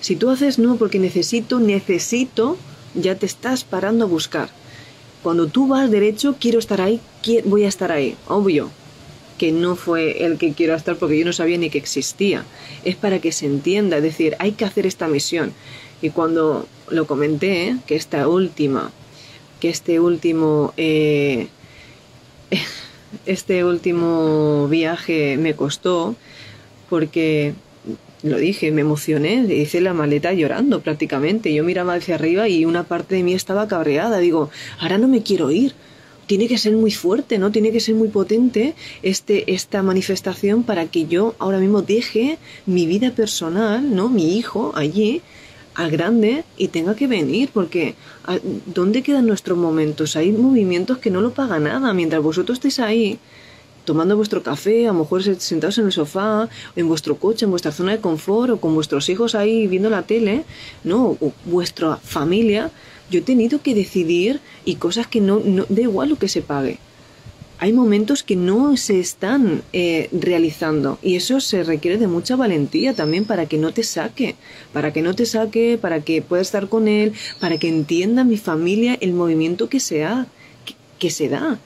[0.00, 2.56] Si tú haces no porque necesito, necesito,
[2.94, 4.48] ya te estás parando a buscar.
[5.22, 7.00] Cuando tú vas derecho, quiero estar ahí,
[7.46, 8.70] voy a estar ahí, obvio
[9.38, 12.44] que no fue el que quiero estar porque yo no sabía ni que existía.
[12.84, 15.52] Es para que se entienda, es decir, hay que hacer esta misión.
[16.02, 18.90] Y cuando lo comenté, que esta última,
[19.60, 21.48] que este último, eh,
[23.26, 26.14] este último viaje me costó,
[26.88, 27.54] porque
[28.22, 31.52] lo dije, me emocioné, hice la maleta llorando prácticamente.
[31.52, 34.18] Yo miraba hacia arriba y una parte de mí estaba cabreada.
[34.18, 35.74] Digo, ahora no me quiero ir
[36.26, 37.50] tiene que ser muy fuerte, ¿no?
[37.50, 42.86] Tiene que ser muy potente este, esta manifestación para que yo ahora mismo deje mi
[42.86, 44.08] vida personal, ¿no?
[44.08, 45.22] Mi hijo allí,
[45.74, 47.94] al grande, y tenga que venir, porque
[48.66, 50.16] ¿dónde quedan nuestros momentos?
[50.16, 51.92] Hay movimientos que no lo paga nada.
[51.92, 53.18] Mientras vosotros estéis ahí,
[53.84, 57.72] tomando vuestro café, a lo mejor sentados en el sofá, en vuestro coche, en vuestra
[57.72, 60.44] zona de confort, o con vuestros hijos ahí viendo la tele,
[60.84, 61.16] ¿no?
[61.20, 62.70] O vuestra familia,
[63.10, 66.42] yo he tenido que decidir y cosas que no, no da igual lo que se
[66.42, 66.78] pague.
[67.58, 72.94] Hay momentos que no se están eh, realizando y eso se requiere de mucha valentía
[72.94, 74.34] también para que no te saque,
[74.72, 78.36] para que no te saque, para que pueda estar con él, para que entienda mi
[78.36, 80.26] familia el movimiento que se, ha,
[80.98, 81.58] que se da.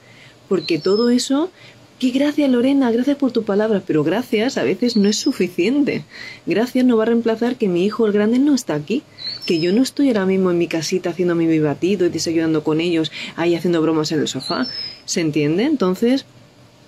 [0.47, 1.51] Porque todo eso
[1.99, 6.05] Que gracias Lorena, gracias por tus palabras, pero gracias a veces no es suficiente.
[6.45, 9.03] Gracias no va a reemplazar que mi hijo el grande no está aquí,
[9.45, 12.81] que yo no estoy ahora mismo en mi casita haciendo mi batido y desayunando con
[12.81, 14.67] ellos, ahí haciendo bromas en el sofá.
[15.05, 15.63] ¿Se entiende?
[15.63, 16.25] Entonces,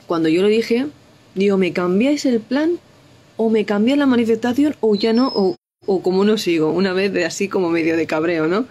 [0.07, 0.87] cuando yo lo dije,
[1.35, 2.79] digo, ¿me cambiáis el plan?
[3.37, 4.75] ¿O me cambiáis la manifestación?
[4.79, 5.31] ¿O ya no?
[5.33, 6.71] ¿O, o como no sigo?
[6.71, 8.65] Una vez de así como medio de cabreo, ¿no?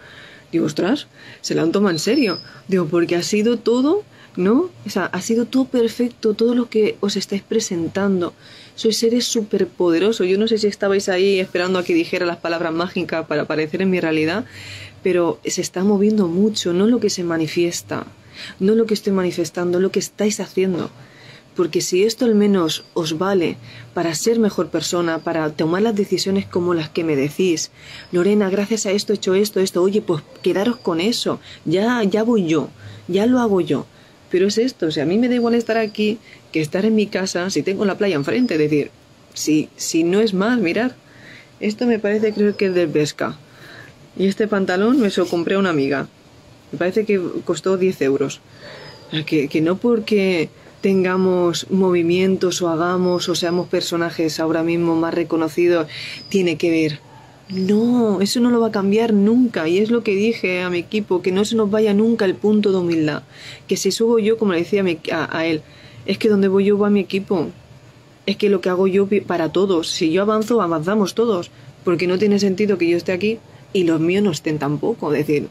[0.52, 1.06] Digo, ostras,
[1.40, 2.38] se la han tomado en serio.
[2.68, 4.04] Digo, porque ha sido todo
[4.36, 4.70] ¿no?
[4.86, 8.34] O sea, ha sido todo perfecto, todo lo que os estáis presentando.
[8.80, 10.26] Sois seres superpoderosos.
[10.26, 13.82] Yo no sé si estabais ahí esperando a que dijera las palabras mágicas para aparecer
[13.82, 14.46] en mi realidad,
[15.02, 18.06] pero se está moviendo mucho, no lo que se manifiesta,
[18.58, 20.88] no lo que estoy manifestando, lo que estáis haciendo.
[21.54, 23.58] Porque si esto al menos os vale
[23.92, 27.70] para ser mejor persona, para tomar las decisiones como las que me decís,
[28.12, 32.22] Lorena, gracias a esto he hecho esto, esto, oye, pues quedaros con eso, ya, ya
[32.22, 32.70] voy yo,
[33.08, 33.84] ya lo hago yo.
[34.30, 36.18] Pero es esto, o sea, a mí me da igual estar aquí
[36.52, 38.54] que estar en mi casa si tengo la playa enfrente.
[38.54, 38.90] Es decir,
[39.34, 40.94] si, si no es más, mirar.
[41.58, 43.36] Esto me parece, creo que es del Vesca.
[44.16, 46.08] Y este pantalón me lo compré a una amiga.
[46.72, 48.40] Me parece que costó 10 euros.
[49.26, 50.48] Que, que no porque
[50.80, 55.88] tengamos movimientos o hagamos o seamos personajes ahora mismo más reconocidos,
[56.28, 57.09] tiene que ver
[57.52, 59.68] no, eso no lo va a cambiar nunca.
[59.68, 62.34] Y es lo que dije a mi equipo, que no se nos vaya nunca el
[62.34, 63.22] punto de humildad.
[63.66, 65.62] Que si subo yo, como le decía a, él,
[66.06, 67.48] es que donde voy yo va mi equipo.
[68.26, 69.88] Es que lo que hago yo para todos.
[69.88, 71.50] Si yo avanzo, avanzamos todos.
[71.84, 73.38] Porque no tiene sentido que yo esté aquí
[73.72, 75.12] y los míos no estén tampoco.
[75.12, 75.48] Es decir,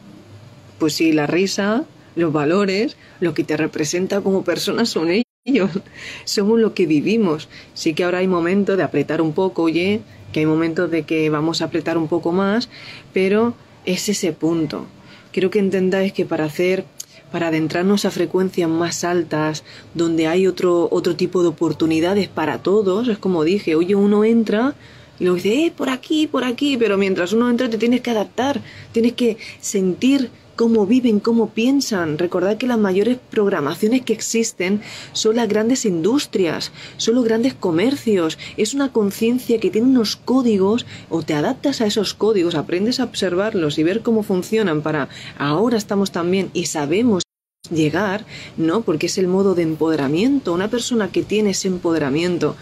[0.78, 1.84] pues si la risa,
[2.16, 5.24] los valores, lo que te representa como persona son ellos.
[6.24, 7.48] Somos lo que vivimos.
[7.74, 10.00] Sí que ahora hay momento de apretar un poco, oye,
[10.32, 12.68] que hay momentos de que vamos a apretar un poco más,
[13.12, 14.86] pero es ese punto.
[15.32, 16.84] Quiero que entendáis que para hacer
[17.30, 19.62] para adentrarnos a frecuencias más altas,
[19.94, 24.74] donde hay otro, otro tipo de oportunidades para todos, es como dije, oye, uno entra
[25.18, 28.10] y luego dice, eh, por aquí, por aquí, pero mientras uno entra te tienes que
[28.10, 28.60] adaptar,
[28.92, 32.18] tienes que sentir cómo viven, cómo piensan.
[32.18, 34.82] Recordad que las mayores programaciones que existen
[35.12, 38.38] son las grandes industrias, son los grandes comercios.
[38.56, 43.04] Es una conciencia que tiene unos códigos o te adaptas a esos códigos, aprendes a
[43.04, 45.08] observarlos y ver cómo funcionan para
[45.38, 47.22] ahora estamos también y sabemos
[47.70, 48.24] llegar,
[48.56, 48.82] ¿no?
[48.82, 50.52] Porque es el modo de empoderamiento.
[50.52, 52.56] Una persona que tiene ese empoderamiento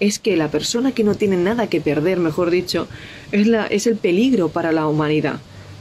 [0.00, 2.88] es que la persona que no tiene nada que perder, mejor dicho,
[3.30, 5.38] es, la, es el peligro para la humanidad.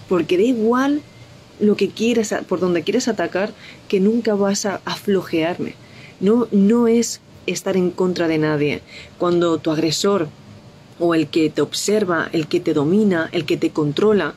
[0.08, 1.02] Porque da igual
[1.62, 3.54] lo que quieras, por donde quieres atacar,
[3.88, 5.76] que nunca vas a aflojearme.
[6.20, 8.82] No, no es estar en contra de nadie.
[9.18, 10.28] Cuando tu agresor
[11.00, 14.36] o el que te observa, el que te domina, el que te controla,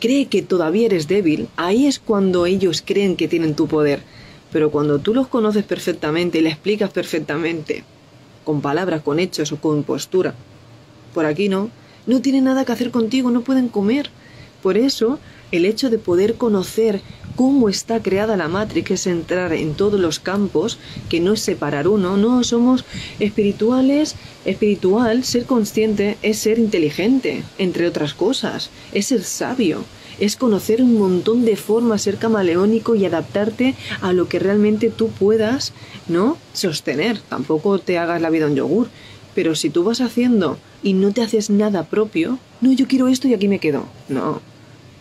[0.00, 4.02] cree que todavía eres débil, ahí es cuando ellos creen que tienen tu poder.
[4.52, 7.84] Pero cuando tú los conoces perfectamente y le explicas perfectamente,
[8.44, 10.34] con palabras, con hechos o con postura,
[11.14, 11.70] por aquí no,
[12.06, 14.10] no tienen nada que hacer contigo, no pueden comer.
[14.62, 15.18] Por eso
[15.54, 17.00] el hecho de poder conocer
[17.36, 21.86] cómo está creada la Matrix es entrar en todos los campos, que no es separar
[21.86, 22.84] uno, no somos
[23.20, 29.84] espirituales, espiritual, ser consciente es ser inteligente, entre otras cosas, es ser sabio,
[30.18, 35.08] es conocer un montón de formas, ser camaleónico y adaptarte a lo que realmente tú
[35.08, 35.72] puedas,
[36.08, 36.36] ¿no?
[36.52, 38.88] Sostener, tampoco te hagas la vida un yogur,
[39.36, 43.28] pero si tú vas haciendo y no te haces nada propio, no, yo quiero esto
[43.28, 44.40] y aquí me quedo, no,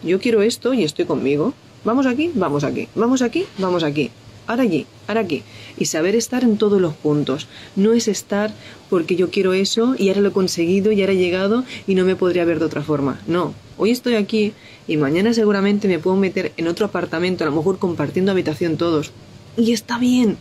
[0.04, 1.54] yo quiero esto y estoy conmigo.
[1.84, 4.12] Vamos aquí, vamos aquí, vamos aquí, vamos aquí.
[4.46, 5.44] Ahora allí, ahora aquí.
[5.78, 7.48] Y saber estar en todos los puntos.
[7.76, 8.54] No es estar
[8.90, 12.04] porque yo quiero eso y ahora lo he conseguido y ahora he llegado y no
[12.04, 13.22] me podría ver de otra forma.
[13.28, 14.54] No, hoy estoy aquí
[14.88, 19.12] y mañana seguramente me puedo meter en otro apartamento, a lo mejor compartiendo habitación todos.
[19.56, 20.38] Y está bien,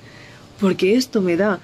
[0.61, 1.61] porque esto me da.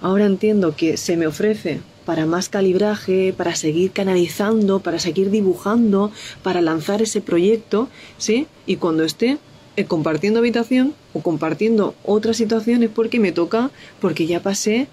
[0.00, 6.12] Ahora entiendo que se me ofrece para más calibraje, para seguir canalizando, para seguir dibujando,
[6.42, 8.46] para lanzar ese proyecto, ¿sí?
[8.64, 9.38] Y cuando esté
[9.76, 14.86] eh, compartiendo habitación o compartiendo otras situaciones porque me toca, porque ya pasé,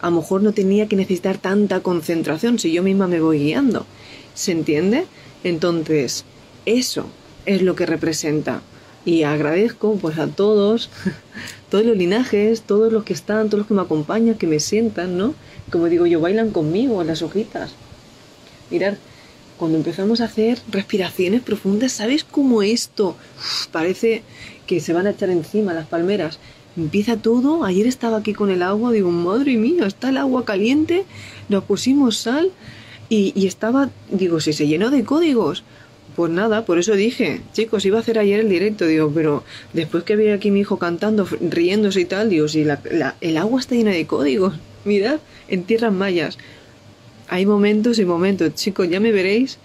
[0.00, 3.84] a lo mejor no tenía que necesitar tanta concentración si yo misma me voy guiando.
[4.34, 5.06] ¿Se entiende?
[5.44, 6.24] Entonces,
[6.64, 7.06] eso
[7.46, 8.62] es lo que representa.
[9.04, 10.90] Y agradezco pues a todos,
[11.70, 15.16] todos los linajes, todos los que están, todos los que me acompañan, que me sientan,
[15.16, 15.34] ¿no?
[15.70, 17.72] como digo yo, bailan conmigo las hojitas.
[18.70, 18.94] Mirad,
[19.56, 23.16] cuando empezamos a hacer respiraciones profundas, ¿sabes cómo esto
[23.72, 24.22] parece
[24.66, 26.38] que se van a echar encima las palmeras?
[26.76, 31.04] Empieza todo, ayer estaba aquí con el agua, digo, madre mía, está el agua caliente,
[31.48, 32.50] nos pusimos sal
[33.08, 35.64] y, y estaba, digo, si se llenó de códigos.
[36.16, 40.02] Pues nada, por eso dije, chicos, iba a hacer ayer el directo, digo, pero después
[40.04, 43.60] que vi aquí mi hijo cantando, riéndose y tal, digo, si la- la- el agua
[43.60, 44.54] está llena de códigos,
[44.84, 46.36] mirad, en tierras mayas.
[47.28, 49.58] Hay momentos y momentos, chicos, ya me veréis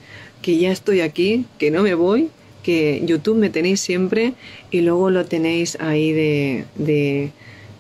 [0.44, 2.30] que ya estoy aquí, que no me voy,
[2.64, 4.34] que YouTube me tenéis siempre
[4.72, 7.32] y luego lo tenéis ahí de, de,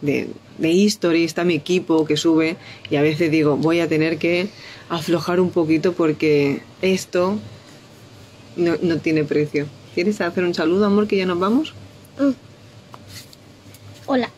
[0.02, 2.56] de, de history, está mi equipo que sube
[2.90, 4.48] y a veces digo, voy a tener que
[4.90, 7.38] aflojar un poquito porque esto
[8.56, 9.68] no, no tiene precio.
[9.94, 11.74] ¿Quieres hacer un saludo, amor, que ya nos vamos?
[12.20, 12.32] Mm.
[14.08, 14.30] Hola.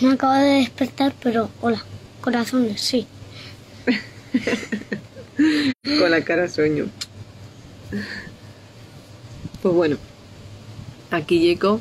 [0.00, 1.84] Me acabo de despertar, pero hola.
[2.20, 3.06] Corazones, sí.
[5.98, 6.86] Con la cara sueño.
[9.62, 9.96] Pues bueno,
[11.10, 11.80] aquí Yeco,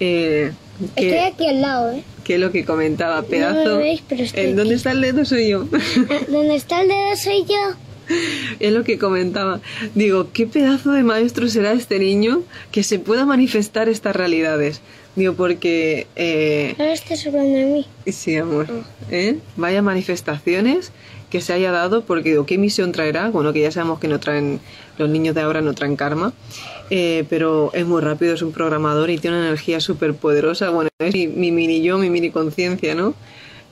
[0.00, 2.04] eh, Estoy que, aquí al lado, ¿eh?
[2.24, 3.64] que es lo que comentaba, pedazo.
[3.64, 5.24] No me veis, pero estoy ¿En dónde está el dedo?
[5.24, 5.66] Soy yo.
[6.28, 7.16] ¿Dónde está el dedo?
[7.16, 7.87] Soy yo.
[8.60, 9.60] es lo que comentaba.
[9.94, 12.42] Digo, ¿qué pedazo de maestro será este niño
[12.72, 14.80] que se pueda manifestar estas realidades?
[15.16, 16.06] Digo, porque...
[16.16, 17.86] Eh, Ahora estás hablando de mí.
[18.06, 18.68] Sí, amor.
[19.10, 19.38] ¿Eh?
[19.56, 20.92] Vaya manifestaciones
[21.30, 23.28] que se haya dado, porque digo, ¿qué misión traerá?
[23.30, 24.60] Bueno, que ya sabemos que no traen,
[24.96, 26.32] los niños de ahora no traen karma,
[26.90, 30.70] eh, pero es muy rápido, es un programador y tiene una energía súper poderosa.
[30.70, 33.14] Bueno, es mi, mi mini yo, mi mini conciencia, ¿no?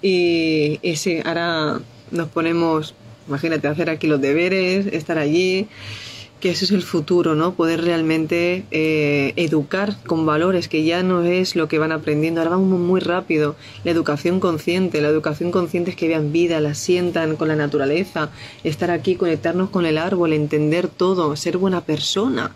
[0.02, 1.80] Y, y sí, ahora
[2.10, 2.94] nos ponemos,
[3.28, 5.68] imagínate, hacer aquí los deberes, estar allí,
[6.40, 7.54] que ese es el futuro, ¿no?
[7.54, 12.56] Poder realmente eh, educar con valores, que ya no es lo que van aprendiendo, ahora
[12.56, 13.56] vamos muy rápido.
[13.84, 18.30] La educación consciente, la educación consciente es que vean vida, la sientan con la naturaleza,
[18.64, 22.52] estar aquí, conectarnos con el árbol, entender todo, ser buena persona.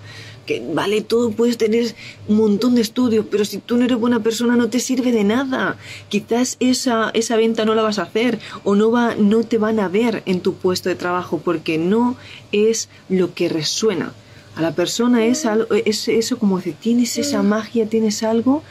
[0.47, 1.95] Que vale todo, puedes tener
[2.26, 5.24] un montón de estudios, pero si tú no eres buena persona no te sirve de
[5.24, 5.76] nada.
[6.09, 9.78] Quizás esa, esa venta no la vas a hacer o no, va, no te van
[9.78, 12.16] a ver en tu puesto de trabajo porque no
[12.53, 14.12] es lo que resuena.
[14.57, 18.62] A la persona es, algo, es eso como si tienes esa magia, tienes algo,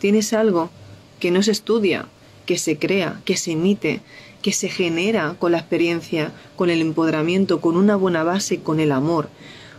[0.00, 0.70] tienes algo
[1.20, 2.06] que no se estudia,
[2.46, 4.00] que se crea, que se emite,
[4.42, 8.92] que se genera con la experiencia, con el empoderamiento, con una buena base, con el
[8.92, 9.28] amor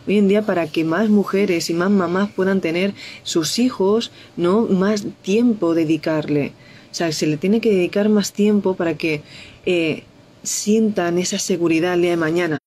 [0.08, 2.93] hoy en día para que más mujeres y más mamás puedan tener
[3.24, 4.62] sus hijos, ¿no?
[4.62, 6.53] Más tiempo dedicarle.
[6.91, 9.22] O sea, se le tiene que dedicar más tiempo para que
[9.66, 10.03] eh,
[10.43, 12.58] sientan esa seguridad el día de mañana.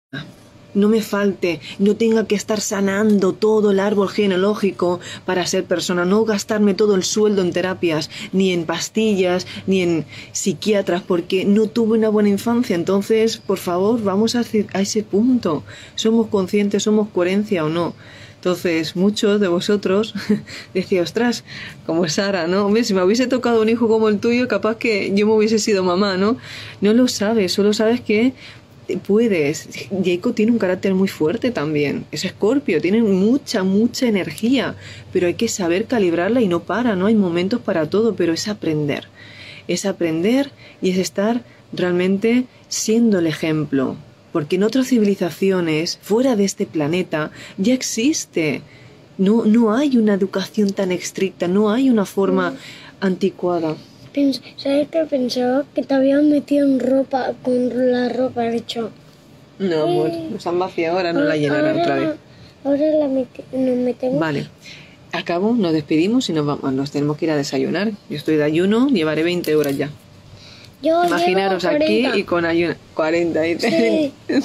[0.74, 6.04] No me falte, no tenga que estar sanando todo el árbol genealógico para ser persona,
[6.04, 11.66] no gastarme todo el sueldo en terapias, ni en pastillas, ni en psiquiatras, porque no
[11.66, 12.76] tuve una buena infancia.
[12.76, 15.64] Entonces, por favor, vamos a, ese punto.
[15.94, 17.94] ¿Somos conscientes, somos coherencia o no?
[18.40, 20.14] Entonces, muchos de vosotros
[20.74, 21.44] decía, ostras,
[21.84, 22.64] como Sara, ¿no?
[22.64, 25.58] Hombre, si me hubiese tocado un hijo como el tuyo, capaz que yo me hubiese
[25.58, 26.38] sido mamá, ¿no?
[26.80, 28.32] No lo sabes, solo sabes que
[28.99, 29.68] puedes.
[30.05, 32.05] Jacob tiene un carácter muy fuerte también.
[32.11, 34.76] Es escorpio, tiene mucha, mucha energía,
[35.12, 37.07] pero hay que saber calibrarla y no para, ¿no?
[37.07, 39.09] Hay momentos para todo, pero es aprender.
[39.68, 40.51] Es aprender
[40.82, 43.97] y es estar realmente siendo el ejemplo.
[44.32, 48.62] Porque en otras civilizaciones, fuera de este planeta, ya existe.
[49.18, 52.55] No, no hay una educación tan estricta, no hay una forma
[53.01, 53.76] anticuada.
[54.14, 55.64] Pens- ¿Sabes qué pensaba?
[55.74, 58.90] Que te habían metido en ropa, con la ropa hecho.
[59.58, 62.08] No, amor, nos han vaciado ahora, no la llenarán ahora, otra vez.
[62.64, 64.18] Ahora la meti- nos metemos.
[64.18, 64.46] Vale.
[65.12, 66.72] Acabo, nos despedimos y nos vamos.
[66.72, 67.90] Nos tenemos que ir a desayunar.
[68.08, 69.90] Yo estoy de ayuno, llevaré 20 horas ya.
[70.82, 72.16] Yo Imaginaros aquí 40.
[72.18, 72.74] y con ayuno.
[72.94, 73.46] 40.
[73.46, 74.12] y- Sí.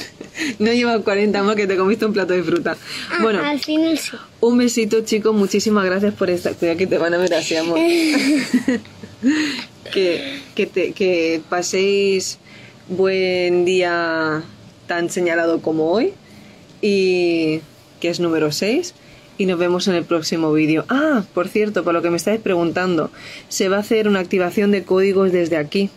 [0.59, 2.75] no llevas 40 más que te comiste un plato de fruta.
[3.09, 4.11] Ah, Bueno, Al final sí.
[4.41, 5.33] un besito, chicos.
[5.33, 6.53] Muchísimas gracias por esta.
[6.53, 7.79] Cuidado que te van a ver así, amor.
[9.93, 12.38] que, que, te- que paséis
[12.89, 14.43] buen día
[14.88, 16.13] tan señalado como hoy
[16.81, 17.61] y
[17.99, 18.93] que es número 6
[19.38, 20.86] y nos vemos en el próximo vídeo.
[20.89, 23.11] Ah, por cierto, por lo que me estáis preguntando,
[23.49, 25.89] se va a hacer una activación de códigos desde aquí.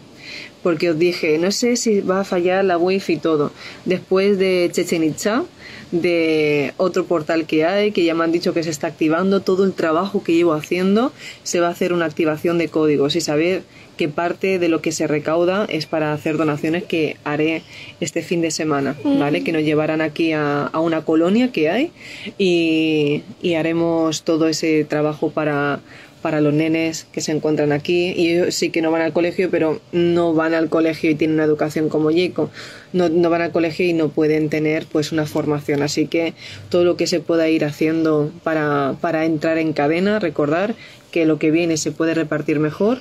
[0.62, 3.52] Porque os dije, no sé si va a fallar la wifi y todo.
[3.84, 5.44] Después de Chechen Itza,
[5.92, 9.64] de otro portal que hay, que ya me han dicho que se está activando, todo
[9.64, 13.62] el trabajo que llevo haciendo, se va a hacer una activación de códigos y saber
[13.96, 17.62] que parte de lo que se recauda es para hacer donaciones que haré
[18.00, 19.42] este fin de semana, ¿vale?
[19.42, 21.90] Que nos llevarán aquí a, a una colonia que hay
[22.38, 25.80] y, y haremos todo ese trabajo para,
[26.28, 29.48] para los nenes que se encuentran aquí y ellos sí que no van al colegio,
[29.50, 32.50] pero no van al colegio y tienen una educación como Jacob.
[32.92, 35.80] No, no van al colegio y no pueden tener pues una formación.
[35.80, 36.34] Así que
[36.68, 40.74] todo lo que se pueda ir haciendo para, para entrar en cadena, recordar
[41.10, 42.98] que lo que viene se puede repartir mejor.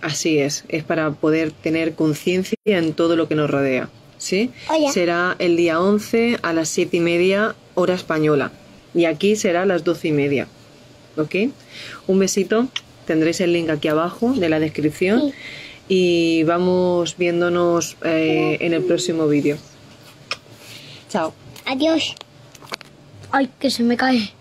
[0.00, 3.90] Así es, es para poder tener conciencia en todo lo que nos rodea.
[4.16, 4.50] ¿Sí?
[4.94, 8.50] Será el día 11 a las siete y media hora española.
[8.94, 10.48] Y aquí será a las doce y media.
[11.16, 11.34] ¿Ok?
[12.06, 12.68] Un besito.
[13.06, 15.20] Tendréis el link aquí abajo de la descripción.
[15.20, 15.34] Sí.
[15.88, 19.58] Y vamos viéndonos eh, en el próximo vídeo.
[21.08, 21.34] Chao.
[21.66, 22.14] Adiós.
[23.30, 24.32] Ay, que se me cae.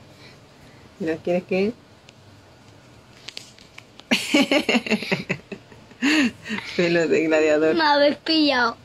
[0.99, 1.73] Mira, ¿quieres que?
[6.75, 7.75] Pelos de gladiador.
[7.75, 8.77] Me habéis pillado.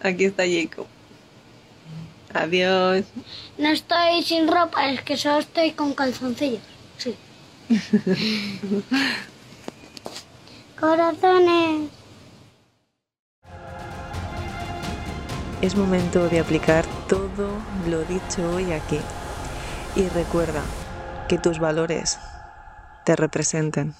[0.00, 0.86] Aquí está Jacob.
[2.34, 3.04] Adiós.
[3.58, 6.71] No estoy sin ropa, es que solo estoy con calzoncillos.
[6.98, 7.16] Sí.
[10.80, 11.90] Corazones.
[15.60, 17.48] Es momento de aplicar todo
[17.88, 18.98] lo dicho hoy aquí.
[19.94, 20.62] Y recuerda
[21.28, 22.18] que tus valores
[23.04, 23.94] te representen.